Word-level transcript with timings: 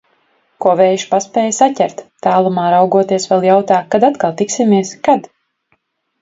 Ko 0.63 0.71
vējš 0.77 1.03
paspēja 1.09 1.51
saķert. 1.57 2.01
Tālumā 2.27 2.63
raugoties 2.77 3.29
vēl 3.33 3.45
jautā, 3.49 3.79
kad 3.97 4.09
atkal 4.09 4.35
tiksimies? 4.41 4.95
Kad? 5.11 5.31